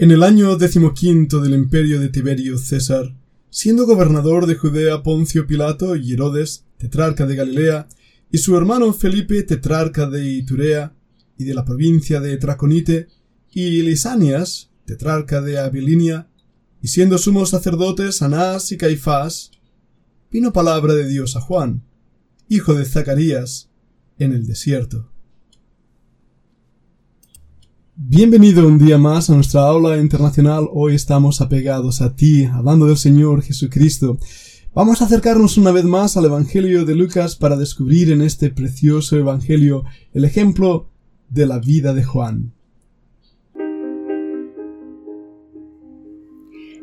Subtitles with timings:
[0.00, 3.16] En el año decimoquinto del imperio de Tiberio César,
[3.50, 7.88] siendo gobernador de Judea Poncio Pilato y Herodes, tetrarca de Galilea,
[8.30, 10.94] y su hermano Felipe, tetrarca de Iturea
[11.36, 13.08] y de la provincia de Traconite,
[13.50, 16.28] y Lisanias, tetrarca de Abilinia,
[16.80, 19.50] y siendo sumos sacerdotes Anás y Caifás,
[20.30, 21.82] vino palabra de Dios a Juan,
[22.48, 23.68] hijo de Zacarías,
[24.16, 25.10] en el desierto.
[28.00, 30.68] Bienvenido un día más a nuestra aula internacional.
[30.72, 34.18] Hoy estamos apegados a ti, hablando del Señor Jesucristo.
[34.72, 39.16] Vamos a acercarnos una vez más al Evangelio de Lucas para descubrir en este precioso
[39.16, 39.82] Evangelio
[40.14, 40.86] el ejemplo
[41.28, 42.52] de la vida de Juan.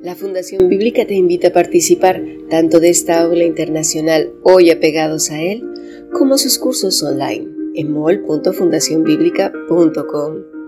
[0.02, 5.42] La Fundación Bíblica te invita a participar tanto de esta aula internacional hoy apegados a
[5.42, 5.64] él,
[6.12, 10.55] como sus cursos online en mol.fundacionbiblica.com.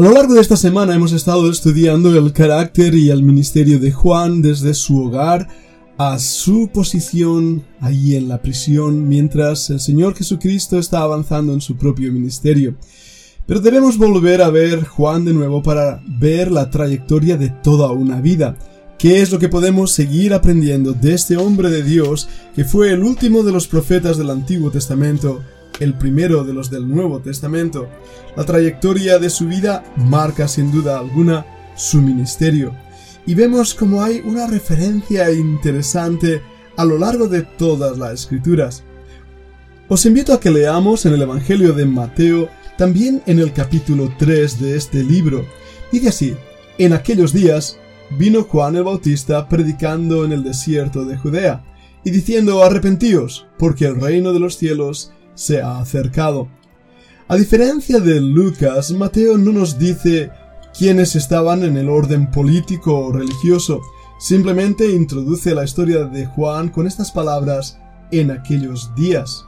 [0.00, 3.92] A lo largo de esta semana hemos estado estudiando el carácter y el ministerio de
[3.92, 5.46] Juan desde su hogar
[5.98, 11.76] a su posición allí en la prisión mientras el Señor Jesucristo está avanzando en su
[11.76, 12.76] propio ministerio.
[13.44, 18.22] Pero debemos volver a ver Juan de nuevo para ver la trayectoria de toda una
[18.22, 18.56] vida.
[18.98, 23.04] ¿Qué es lo que podemos seguir aprendiendo de este hombre de Dios que fue el
[23.04, 25.42] último de los profetas del Antiguo Testamento
[25.80, 27.88] el primero de los del Nuevo Testamento.
[28.36, 32.74] La trayectoria de su vida marca sin duda alguna su ministerio.
[33.26, 36.42] Y vemos como hay una referencia interesante
[36.76, 38.84] a lo largo de todas las escrituras.
[39.88, 42.48] Os invito a que leamos en el Evangelio de Mateo,
[42.78, 45.44] también en el capítulo 3 de este libro.
[45.90, 46.36] Dice así,
[46.78, 47.78] en aquellos días
[48.16, 51.64] vino Juan el Bautista predicando en el desierto de Judea,
[52.04, 56.48] y diciendo arrepentíos, porque el reino de los cielos se ha acercado.
[57.28, 60.30] A diferencia de Lucas, Mateo no nos dice
[60.76, 63.80] quiénes estaban en el orden político o religioso,
[64.18, 67.78] simplemente introduce la historia de Juan con estas palabras
[68.10, 69.46] en aquellos días.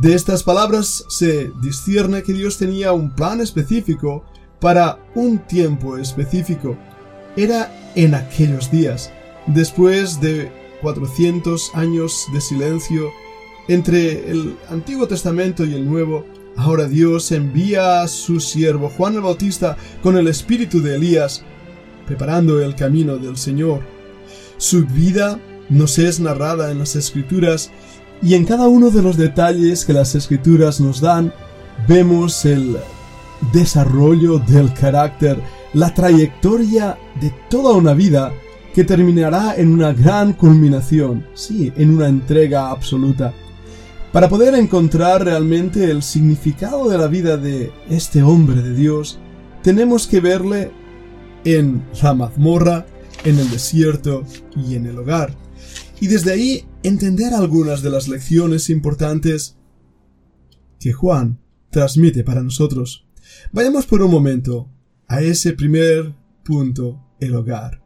[0.00, 4.24] De estas palabras se discierne que Dios tenía un plan específico
[4.60, 6.76] para un tiempo específico.
[7.36, 9.10] Era en aquellos días,
[9.46, 13.10] después de 400 años de silencio
[13.68, 16.24] entre el Antiguo Testamento y el Nuevo,
[16.56, 21.44] ahora Dios envía a su siervo Juan el Bautista con el espíritu de Elías,
[22.06, 23.80] preparando el camino del Señor.
[24.56, 27.70] Su vida nos es narrada en las Escrituras
[28.20, 31.32] y en cada uno de los detalles que las Escrituras nos dan
[31.88, 32.76] vemos el
[33.52, 35.38] desarrollo del carácter,
[35.72, 38.32] la trayectoria de toda una vida
[38.74, 43.32] que terminará en una gran culminación, sí, en una entrega absoluta.
[44.12, 49.18] Para poder encontrar realmente el significado de la vida de este hombre de Dios,
[49.62, 50.70] tenemos que verle
[51.46, 52.86] en la mazmorra,
[53.24, 55.34] en el desierto y en el hogar.
[55.98, 59.56] Y desde ahí entender algunas de las lecciones importantes
[60.78, 61.40] que Juan
[61.70, 63.06] transmite para nosotros.
[63.50, 64.68] Vayamos por un momento
[65.08, 67.82] a ese primer punto, el hogar.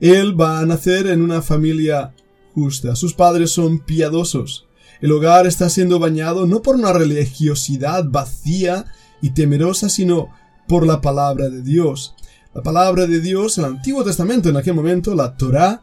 [0.00, 2.14] Él va a nacer en una familia
[2.52, 2.96] justa.
[2.96, 4.67] Sus padres son piadosos.
[5.00, 8.86] El hogar está siendo bañado no por una religiosidad vacía
[9.20, 10.28] y temerosa, sino
[10.66, 12.14] por la palabra de Dios.
[12.54, 15.82] La palabra de Dios, el Antiguo Testamento en aquel momento, la Torá,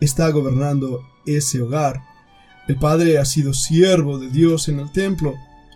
[0.00, 2.02] está gobernando ese hogar.
[2.68, 5.34] El padre ha sido siervo de Dios en el templo.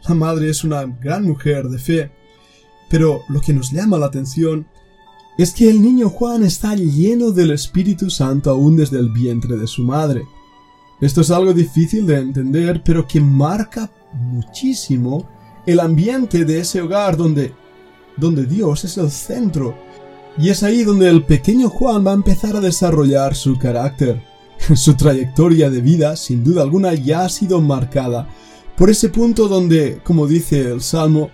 [0.09, 2.13] La madre es una gran mujer de fe.
[2.89, 4.67] Pero lo que nos llama la atención
[5.39, 9.67] es que el niño Juan está lleno del Espíritu Santo aún desde el vientre de
[9.67, 10.23] su madre.
[11.01, 15.29] Esto es algo difícil de entender, pero que marca muchísimo
[15.67, 17.53] el ambiente de ese hogar donde,
[18.17, 19.77] donde Dios es el centro.
[20.39, 24.23] Y es ahí donde el pequeño Juan va a empezar a desarrollar su carácter.
[24.75, 28.27] Su trayectoria de vida, sin duda alguna, ya ha sido marcada
[28.77, 31.31] por ese punto donde, como dice el Salmo,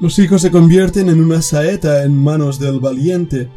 [0.00, 3.50] los hijos se convierten en una saeta en manos del valiente.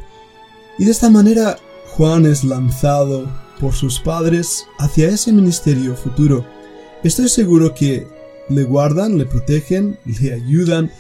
[0.78, 1.58] Y de esta manera
[1.92, 6.44] Juan es lanzado por sus padres hacia ese ministerio futuro.
[7.04, 8.08] Estoy seguro que
[8.50, 10.92] le guardan, le protegen, le ayudan.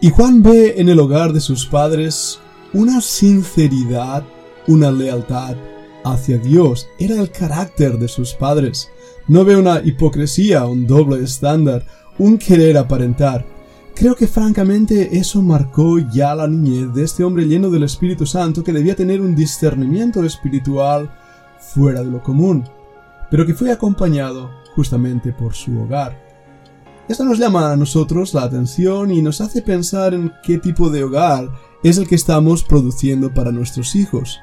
[0.00, 2.40] Y Juan ve en el hogar de sus padres
[2.72, 4.24] una sinceridad,
[4.66, 5.56] una lealtad,
[6.04, 8.90] hacia Dios, era el carácter de sus padres.
[9.28, 11.86] No ve una hipocresía, un doble estándar,
[12.18, 13.46] un querer aparentar.
[13.94, 18.64] Creo que francamente eso marcó ya la niñez de este hombre lleno del Espíritu Santo
[18.64, 21.21] que debía tener un discernimiento espiritual
[21.74, 22.64] fuera de lo común,
[23.30, 26.20] pero que fue acompañado justamente por su hogar.
[27.08, 31.04] Esto nos llama a nosotros la atención y nos hace pensar en qué tipo de
[31.04, 31.50] hogar
[31.82, 34.38] es el que estamos produciendo para nuestros hijos.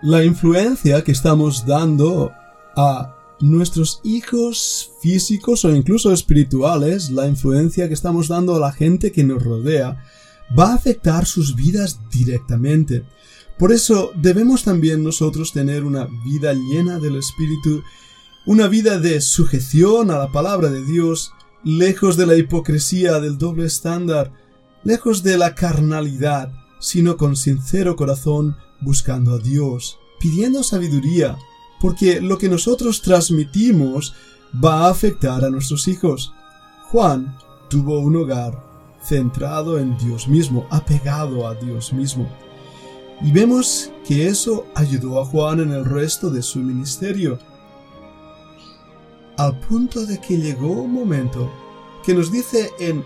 [0.00, 2.32] La influencia que estamos dando
[2.76, 9.12] a nuestros hijos físicos o incluso espirituales, la influencia que estamos dando a la gente
[9.12, 10.02] que nos rodea,
[10.58, 13.04] va a afectar sus vidas directamente.
[13.62, 17.84] Por eso debemos también nosotros tener una vida llena del Espíritu,
[18.44, 21.30] una vida de sujeción a la palabra de Dios,
[21.62, 24.32] lejos de la hipocresía del doble estándar,
[24.82, 31.38] lejos de la carnalidad, sino con sincero corazón buscando a Dios, pidiendo sabiduría,
[31.80, 34.12] porque lo que nosotros transmitimos
[34.52, 36.34] va a afectar a nuestros hijos.
[36.90, 37.38] Juan
[37.70, 38.60] tuvo un hogar
[39.04, 42.28] centrado en Dios mismo, apegado a Dios mismo.
[43.24, 47.38] Y vemos que eso ayudó a Juan en el resto de su ministerio,
[49.36, 51.50] al punto de que llegó un momento
[52.04, 53.04] que nos dice en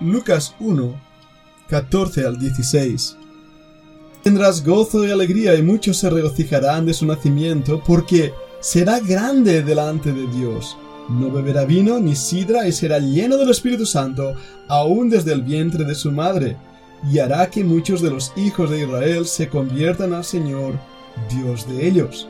[0.00, 0.94] Lucas 1,
[1.68, 3.18] 14 al 16,
[4.22, 10.14] Tendrás gozo y alegría y muchos se regocijarán de su nacimiento porque será grande delante
[10.14, 10.78] de Dios.
[11.10, 14.34] No beberá vino ni sidra y será lleno del Espíritu Santo
[14.66, 16.56] aún desde el vientre de su madre
[17.10, 20.74] y hará que muchos de los hijos de Israel se conviertan al Señor,
[21.28, 22.28] Dios de ellos.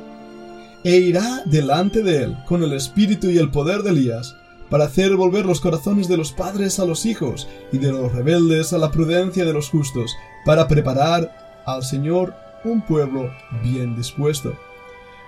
[0.82, 4.36] E irá delante de él con el espíritu y el poder de Elías,
[4.70, 8.72] para hacer volver los corazones de los padres a los hijos y de los rebeldes
[8.72, 12.34] a la prudencia de los justos, para preparar al Señor
[12.64, 13.30] un pueblo
[13.62, 14.54] bien dispuesto.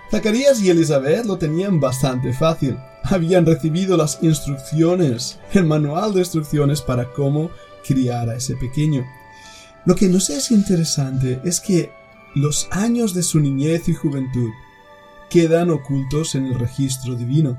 [0.09, 2.77] Zacarías y Elizabeth lo tenían bastante fácil.
[3.03, 7.49] Habían recibido las instrucciones, el manual de instrucciones para cómo
[7.85, 9.05] criar a ese pequeño.
[9.87, 11.91] Lo que nos es interesante es que
[12.35, 14.49] los años de su niñez y juventud
[15.29, 17.57] quedan ocultos en el registro divino.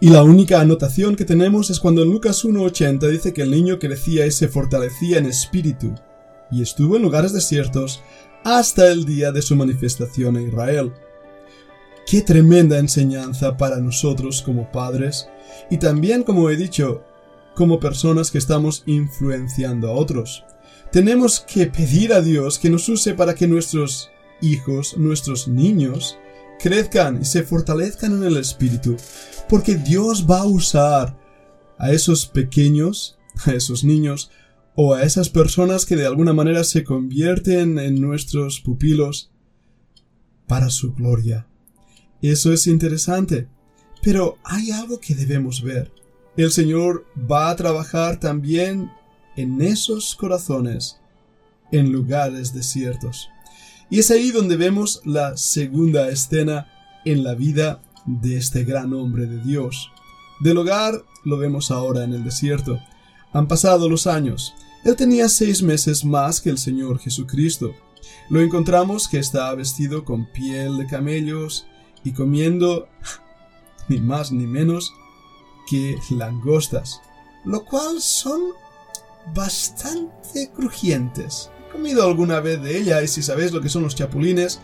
[0.00, 3.78] Y la única anotación que tenemos es cuando en Lucas 1.80 dice que el niño
[3.78, 5.94] crecía y se fortalecía en espíritu,
[6.50, 8.02] y estuvo en lugares desiertos
[8.42, 10.92] hasta el día de su manifestación a Israel.
[12.04, 15.28] Qué tremenda enseñanza para nosotros como padres
[15.70, 17.04] y también, como he dicho,
[17.54, 20.44] como personas que estamos influenciando a otros.
[20.94, 26.16] Tenemos que pedir a Dios que nos use para que nuestros hijos, nuestros niños,
[26.60, 28.96] crezcan y se fortalezcan en el Espíritu,
[29.48, 31.18] porque Dios va a usar
[31.78, 34.30] a esos pequeños, a esos niños,
[34.76, 39.32] o a esas personas que de alguna manera se convierten en nuestros pupilos
[40.46, 41.48] para su gloria.
[42.22, 43.48] Eso es interesante.
[44.00, 45.90] Pero hay algo que debemos ver.
[46.36, 48.92] El Señor va a trabajar también
[49.36, 51.00] en esos corazones,
[51.72, 53.28] en lugares desiertos.
[53.90, 56.68] Y es ahí donde vemos la segunda escena
[57.04, 59.90] en la vida de este gran hombre de Dios.
[60.40, 62.80] Del hogar lo vemos ahora en el desierto.
[63.32, 64.54] Han pasado los años.
[64.84, 67.74] Él tenía seis meses más que el Señor Jesucristo.
[68.28, 71.66] Lo encontramos que estaba vestido con piel de camellos
[72.04, 72.88] y comiendo
[73.88, 74.92] ni más ni menos
[75.68, 77.00] que langostas,
[77.44, 78.40] lo cual son
[79.32, 81.50] bastante crujientes.
[81.68, 84.60] He comido alguna vez de ella y si sabéis lo que son los chapulines,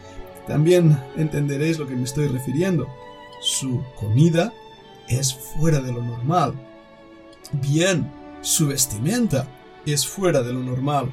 [0.46, 2.88] también entenderéis lo que me estoy refiriendo.
[3.40, 4.52] Su comida
[5.08, 6.54] es fuera de lo normal.
[7.52, 8.10] Bien,
[8.42, 9.48] su vestimenta
[9.86, 11.12] es fuera de lo normal.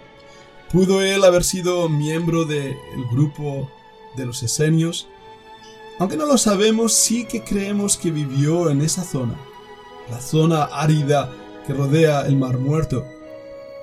[0.72, 2.76] ¿Pudo él haber sido miembro del
[3.12, 3.70] grupo
[4.16, 5.08] de los esenios?
[6.00, 9.36] Aunque no lo sabemos, sí que creemos que vivió en esa zona,
[10.12, 11.32] la zona árida
[11.66, 13.06] que rodea el Mar Muerto.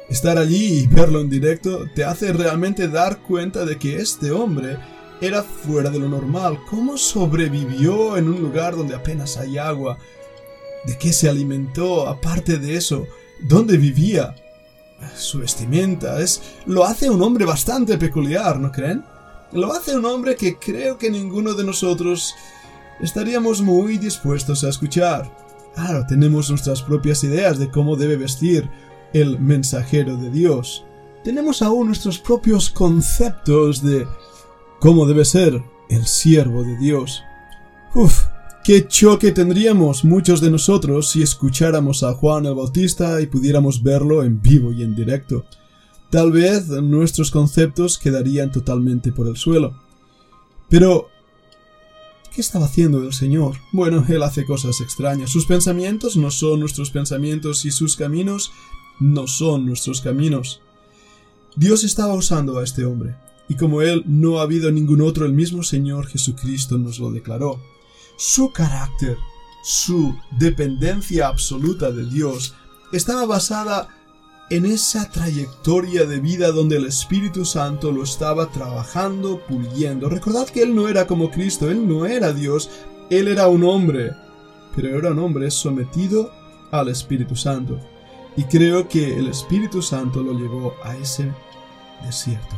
[0.09, 4.79] Estar allí y verlo en directo te hace realmente dar cuenta de que este hombre
[5.21, 6.59] era fuera de lo normal.
[6.69, 9.99] ¿Cómo sobrevivió en un lugar donde apenas hay agua?
[10.85, 12.07] ¿De qué se alimentó?
[12.07, 13.07] Aparte de eso,
[13.41, 14.35] ¿dónde vivía?
[15.17, 19.05] Su vestimenta es lo hace un hombre bastante peculiar, ¿no creen?
[19.53, 22.35] Lo hace un hombre que creo que ninguno de nosotros
[23.01, 25.31] estaríamos muy dispuestos a escuchar.
[25.75, 28.69] Claro, tenemos nuestras propias ideas de cómo debe vestir
[29.15, 30.85] el mensajero de Dios.
[31.25, 34.07] Tenemos aún nuestros propios conceptos de
[34.81, 37.23] cómo debe ser el siervo de Dios.
[37.95, 38.27] Uf,
[38.65, 44.25] Qué choque tendríamos muchos de nosotros si escucháramos a Juan el Bautista y pudiéramos verlo
[44.25, 45.45] en vivo y en directo.
[46.11, 49.79] Tal vez nuestros conceptos quedarían totalmente por el suelo.
[50.71, 51.09] Pero
[52.35, 53.57] ¿Qué estaba haciendo el Señor?
[53.71, 55.31] Bueno, Él hace cosas extrañas.
[55.31, 58.51] Sus pensamientos no son nuestros pensamientos y sus caminos
[59.01, 60.61] no son nuestros caminos.
[61.57, 63.17] Dios estaba usando a este hombre,
[63.49, 67.61] y como Él no ha habido ningún otro, el mismo Señor Jesucristo nos lo declaró.
[68.17, 69.17] Su carácter,
[69.63, 72.55] su dependencia absoluta de Dios,
[72.93, 73.89] estaba basada
[74.51, 80.09] en esa trayectoria de vida donde el Espíritu Santo lo estaba trabajando, puliendo.
[80.09, 82.71] Recordad que Él no era como Cristo, Él no era Dios,
[83.11, 84.13] Él era un hombre,
[84.75, 86.33] pero era un hombre sometido
[86.71, 87.81] al Espíritu Santo.
[88.37, 91.31] Y creo que el Espíritu Santo lo llevó a ese
[92.05, 92.57] desierto.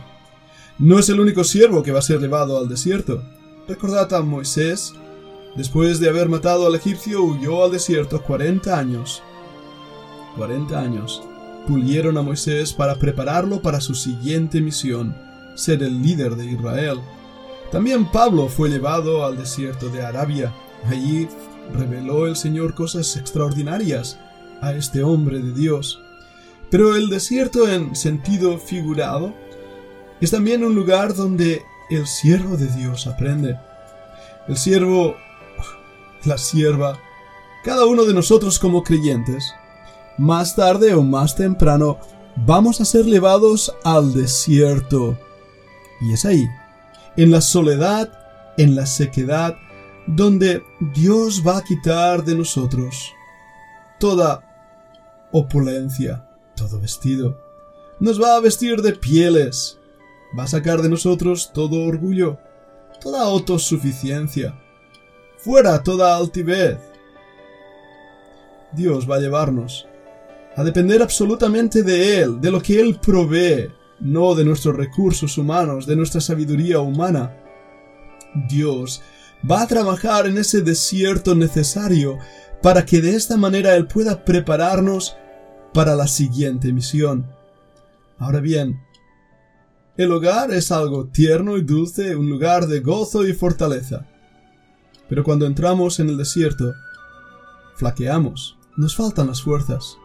[0.78, 3.22] No es el único siervo que va a ser llevado al desierto.
[3.68, 4.94] Recordad a Moisés,
[5.54, 9.22] después de haber matado al egipcio, huyó al desierto 40 años.
[10.36, 11.22] 40 años
[11.66, 15.16] pulieron a Moisés para prepararlo para su siguiente misión,
[15.56, 17.00] ser el líder de Israel.
[17.72, 20.54] También Pablo fue llevado al desierto de Arabia.
[20.88, 21.28] Allí
[21.74, 24.18] reveló el Señor cosas extraordinarias
[24.60, 26.00] a este hombre de Dios.
[26.70, 29.34] Pero el desierto en sentido figurado
[30.20, 33.58] es también un lugar donde el siervo de Dios aprende.
[34.48, 35.16] El siervo,
[36.24, 36.98] la sierva,
[37.64, 39.52] cada uno de nosotros como creyentes,
[40.18, 41.98] más tarde o más temprano
[42.36, 45.18] vamos a ser llevados al desierto.
[46.00, 46.46] Y es ahí,
[47.16, 48.10] en la soledad,
[48.56, 49.56] en la sequedad,
[50.06, 50.62] donde
[50.94, 53.12] Dios va a quitar de nosotros
[53.98, 54.45] toda
[55.32, 57.40] opulencia, todo vestido.
[58.00, 59.78] Nos va a vestir de pieles,
[60.38, 62.38] va a sacar de nosotros todo orgullo,
[63.00, 64.54] toda autosuficiencia,
[65.38, 66.78] fuera toda altivez.
[68.72, 69.86] Dios va a llevarnos
[70.56, 75.86] a depender absolutamente de Él, de lo que Él provee, no de nuestros recursos humanos,
[75.86, 77.36] de nuestra sabiduría humana.
[78.48, 79.02] Dios
[79.48, 82.18] va a trabajar en ese desierto necesario
[82.62, 85.16] para que de esta manera Él pueda prepararnos
[85.72, 87.26] para la siguiente misión.
[88.18, 88.80] Ahora bien,
[89.96, 94.06] el hogar es algo tierno y dulce, un lugar de gozo y fortaleza.
[95.08, 96.74] Pero cuando entramos en el desierto,
[97.76, 99.96] flaqueamos, nos faltan las fuerzas.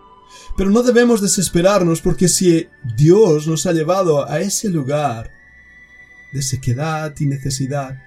[0.55, 5.29] Pero no debemos desesperarnos porque si Dios nos ha llevado a ese lugar
[6.31, 7.98] de sequedad y necesidad,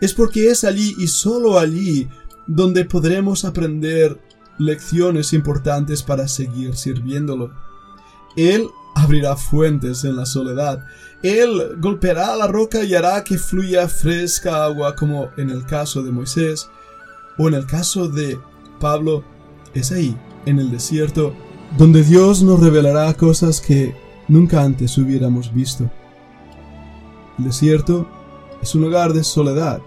[0.00, 2.08] es porque es allí y solo allí
[2.46, 4.20] donde podremos aprender
[4.58, 7.52] lecciones importantes para seguir sirviéndolo.
[8.36, 10.84] Él abrirá fuentes en la soledad.
[11.22, 16.12] Él golpeará la roca y hará que fluya fresca agua como en el caso de
[16.12, 16.68] Moisés
[17.38, 18.38] o en el caso de
[18.80, 19.24] Pablo.
[19.74, 21.34] Es ahí, en el desierto,
[21.78, 23.94] donde Dios nos revelará cosas que
[24.28, 25.90] nunca antes hubiéramos visto.
[27.38, 28.06] El desierto
[28.60, 29.80] es un lugar de soledad,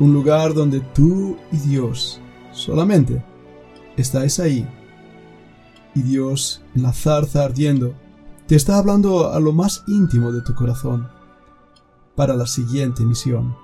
[0.00, 2.20] un lugar donde tú y Dios
[2.52, 3.24] solamente
[3.96, 4.68] estáis ahí.
[5.94, 7.94] Y Dios, en la zarza ardiendo,
[8.46, 11.08] te está hablando a lo más íntimo de tu corazón
[12.14, 13.56] para la siguiente misión.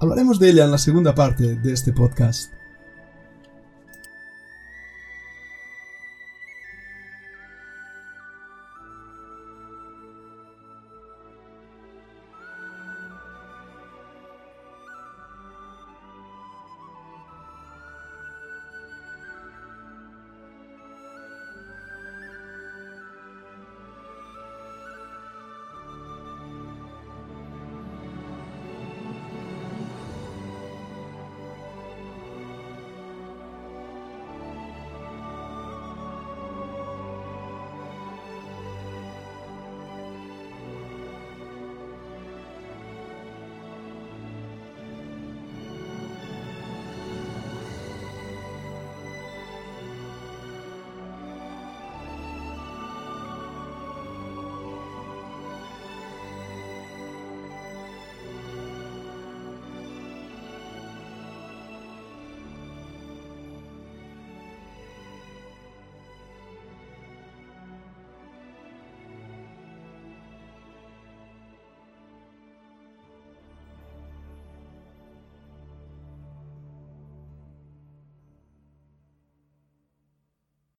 [0.00, 2.52] Hablaremos de ella en la segunda parte de este podcast.